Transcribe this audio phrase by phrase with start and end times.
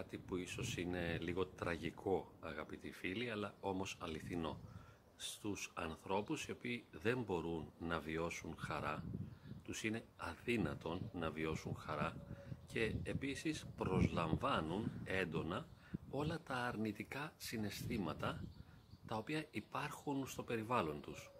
[0.00, 4.60] αναφορά σε κάτι που ίσως είναι λίγο τραγικό αγαπητοί φίλοι, αλλά όμως αληθινό.
[5.16, 9.04] Στους ανθρώπους οι οποίοι δεν μπορούν να βιώσουν χαρά,
[9.64, 12.16] τους είναι αδύνατον να βιώσουν χαρά
[12.66, 15.68] και επίσης προσλαμβάνουν έντονα
[16.10, 18.44] όλα τα αρνητικά συναισθήματα
[19.06, 21.30] τα οποία υπάρχουν στο περιβάλλον τους.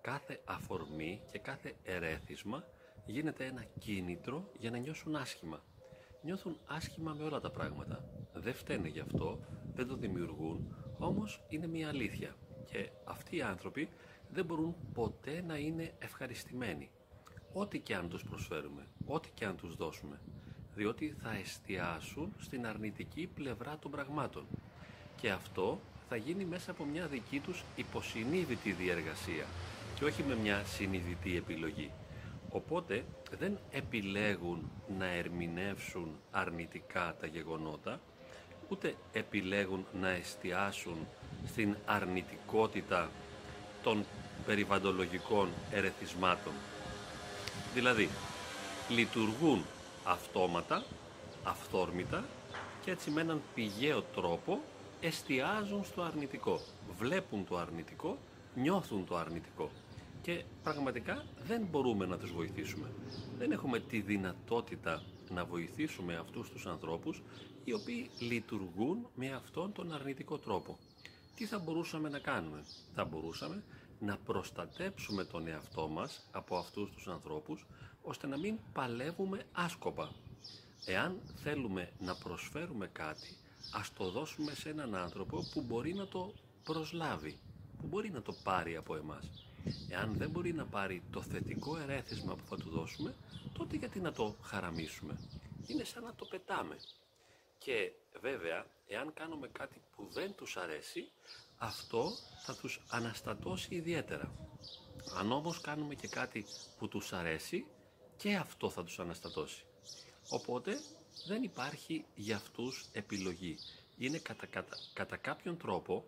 [0.00, 2.64] Κάθε αφορμή και κάθε ερέθισμα
[3.06, 5.64] γίνεται ένα κίνητρο για να νιώσουν άσχημα.
[6.22, 8.04] Νιώθουν άσχημα με όλα τα πράγματα.
[8.34, 9.40] Δεν φταίνε γι' αυτό,
[9.74, 12.34] δεν το δημιουργούν, όμως είναι μια αλήθεια.
[12.64, 13.88] Και αυτοί οι άνθρωποι
[14.30, 16.90] δεν μπορούν ποτέ να είναι ευχαριστημένοι.
[17.52, 20.20] Ό,τι και αν τους προσφέρουμε, ό,τι και αν τους δώσουμε.
[20.74, 24.46] Διότι θα εστιάσουν στην αρνητική πλευρά των πραγμάτων.
[25.16, 29.44] Και αυτό θα γίνει μέσα από μια δική τους υποσυνείδητη διεργασία
[29.94, 31.90] και όχι με μια συνειδητή επιλογή.
[32.50, 33.04] Οπότε
[33.38, 38.00] δεν επιλέγουν να ερμηνεύσουν αρνητικά τα γεγονότα,
[38.68, 41.06] ούτε επιλέγουν να εστιάσουν
[41.46, 43.10] στην αρνητικότητα
[43.82, 44.04] των
[44.46, 46.52] περιβαντολογικών ερεθισμάτων.
[47.74, 48.08] Δηλαδή,
[48.88, 49.64] λειτουργούν
[50.04, 50.84] αυτόματα,
[51.44, 52.24] αυθόρμητα
[52.84, 54.60] και έτσι με έναν πηγαίο τρόπο
[55.00, 56.60] εστιάζουν στο αρνητικό.
[56.98, 58.18] Βλέπουν το αρνητικό,
[58.54, 59.70] νιώθουν το αρνητικό
[60.22, 62.90] και πραγματικά δεν μπορούμε να τους βοηθήσουμε.
[63.38, 67.22] Δεν έχουμε τη δυνατότητα να βοηθήσουμε αυτούς τους ανθρώπους
[67.64, 70.78] οι οποίοι λειτουργούν με αυτόν τον αρνητικό τρόπο.
[71.34, 73.62] Τι θα μπορούσαμε να κάνουμε; Θα μπορούσαμε
[74.00, 77.66] να προστατέψουμε τον εαυτό μας από αυτούς τους ανθρώπους
[78.02, 80.12] ώστε να μην παλεύουμε άσκοπα.
[80.84, 83.36] Εάν θέλουμε να προσφέρουμε κάτι,
[83.72, 86.32] ας το δώσουμε σε έναν άνθρωπο που μπορεί να το
[86.64, 87.38] προσλάβει,
[87.78, 89.49] που μπορεί να το πάρει από εμάς.
[89.88, 93.14] Εάν δεν μπορεί να πάρει το θετικό ερέθισμα που θα του δώσουμε,
[93.52, 95.18] τότε γιατί να το χαραμίσουμε;
[95.66, 96.76] Είναι σαν να το πετάμε.
[97.58, 101.10] Και βέβαια, εάν κάνουμε κάτι που δεν τους αρέσει,
[101.58, 102.10] αυτό
[102.44, 104.32] θα τους αναστατώσει ιδιαίτερα.
[105.18, 106.44] Αν όμως κάνουμε και κάτι
[106.78, 107.66] που τους αρέσει,
[108.16, 109.64] και αυτό θα τους αναστατώσει.
[110.28, 110.80] Οπότε
[111.26, 113.58] δεν υπάρχει για αυτούς επιλογή.
[113.98, 116.04] Είναι κατά, κατά, κατά κάποιον τρόπο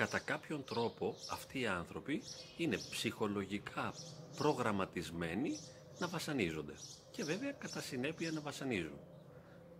[0.00, 2.22] κατά κάποιον τρόπο αυτοί οι άνθρωποι
[2.56, 3.94] είναι ψυχολογικά
[4.36, 5.58] προγραμματισμένοι
[5.98, 6.72] να βασανίζονται.
[7.10, 8.98] Και βέβαια κατά συνέπεια να βασανίζουν.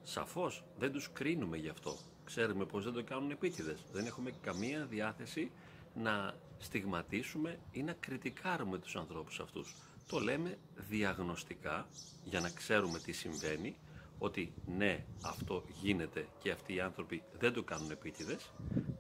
[0.02, 1.96] Σαφώς δεν τους κρίνουμε γι' αυτό.
[2.24, 3.84] Ξέρουμε πως δεν το κάνουν επίτηδες.
[3.92, 5.50] Δεν έχουμε καμία διάθεση
[5.94, 9.76] να στιγματίσουμε ή να κριτικάρουμε τους ανθρώπους αυτούς.
[10.06, 11.88] Το λέμε διαγνωστικά
[12.24, 13.76] για να ξέρουμε τι συμβαίνει
[14.18, 18.50] ότι ναι αυτό γίνεται και αυτοί οι άνθρωποι δεν το κάνουν επίτηδες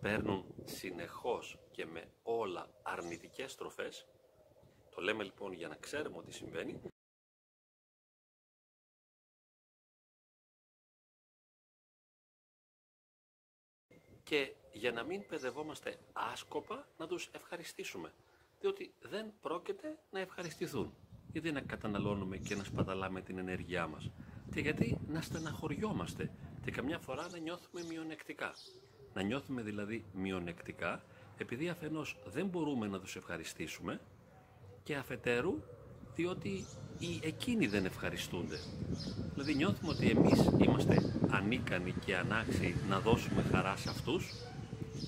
[0.00, 4.06] παίρνουν συνεχώς και με όλα αρνητικές τροφές
[4.90, 6.80] το λέμε λοιπόν για να ξέρουμε ότι συμβαίνει.
[14.22, 18.12] Και για να μην παιδευόμαστε άσκοπα να τους ευχαριστήσουμε
[18.60, 20.94] διότι δεν πρόκειται να ευχαριστηθούν.
[21.32, 24.10] Γιατί να καταναλώνουμε και να σπαταλάμε την ενέργειά μας.
[24.52, 26.32] Και γιατί να στεναχωριόμαστε
[26.62, 28.54] και καμιά φορά να νιώθουμε μειονεκτικά.
[29.14, 31.02] Να νιώθουμε δηλαδή μειονεκτικά
[31.36, 34.00] επειδή αφενός δεν μπορούμε να τους ευχαριστήσουμε
[34.82, 35.62] και αφετέρου
[36.14, 36.64] διότι
[36.98, 38.58] οι εκείνοι δεν ευχαριστούνται.
[39.32, 40.96] Δηλαδή νιώθουμε ότι εμείς είμαστε
[41.30, 44.32] ανίκανοι και ανάξιοι να δώσουμε χαρά σε αυτούς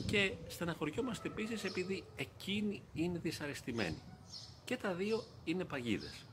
[0.07, 4.03] και στεναχωριόμαστε επίσης επειδή εκείνοι είναι δυσαρεστημένοι.
[4.65, 6.27] Και τα δύο είναι παγίδες.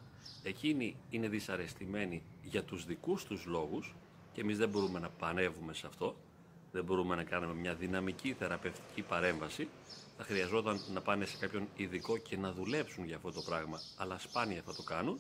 [0.43, 3.95] Εκείνοι είναι δυσαρεστημένοι για τους δικούς τους λόγους
[4.31, 6.15] και εμείς δεν μπορούμε να πανεύουμε σε αυτό,
[6.71, 9.67] δεν μπορούμε να κάνουμε μια δυναμική θεραπευτική παρέμβαση,
[10.17, 14.19] θα χρειαζόταν να πάνε σε κάποιον ειδικό και να δουλέψουν για αυτό το πράγμα, αλλά
[14.19, 15.19] σπάνια θα το κάνουν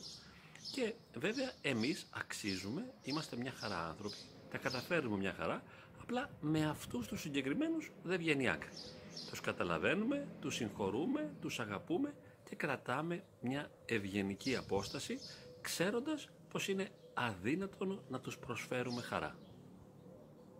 [0.71, 4.15] και βέβαια εμείς αξίζουμε, είμαστε μια χαρά άνθρωποι,
[4.51, 5.63] τα καταφέρνουμε μια χαρά,
[6.01, 8.69] απλά με αυτούς τους συγκεκριμένους δεν βγαίνει άκρη.
[9.29, 12.13] Τους καταλαβαίνουμε, τους συγχωρούμε, τους αγαπούμε
[12.49, 15.19] και κρατάμε μια ευγενική απόσταση
[15.61, 19.35] ξέροντας πως είναι αδύνατο να τους προσφέρουμε χαρά.